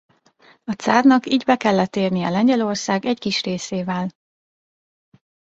[0.63, 4.11] A cárnak így be kellett érnie Lengyelország egy kis részével.